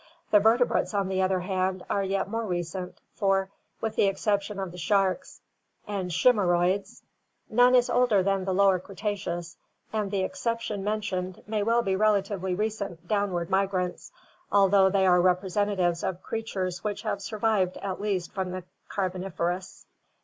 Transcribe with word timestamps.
The 0.31 0.39
vertebrates, 0.39 0.95
on 0.95 1.09
the 1.09 1.21
other 1.21 1.41
hand, 1.41 1.85
are 1.87 2.03
yet 2.03 2.27
more 2.27 2.43
recent, 2.47 2.97
for, 3.13 3.51
with 3.81 3.95
the 3.95 4.05
exception 4.07 4.57
of 4.57 4.71
the 4.71 4.77
sharks 4.79 5.41
and 5.85 6.09
chimaeroids, 6.09 7.03
none 7.51 7.75
is 7.75 7.87
older 7.87 8.23
than 8.23 8.43
the 8.43 8.51
Lower 8.55 8.79
Cretaceous 8.79 9.57
and 9.93 10.09
the 10.09 10.23
exception^ 10.27 10.81
mentioned 10.81 11.43
may 11.45 11.61
well 11.61 11.83
be 11.83 11.95
relatively 11.95 12.55
recent 12.55 13.07
downward 13.07 13.51
migrants, 13.51 14.11
although 14.51 14.89
they 14.89 15.05
are 15.05 15.21
representatives 15.21 16.03
of 16.03 16.23
creatures 16.23 16.83
which 16.83 17.03
have 17.03 17.21
survived 17.21 17.77
at 17.77 18.01
least 18.01 18.31
from 18.31 18.49
the 18.49 18.63
Carboniferous. 18.89 19.85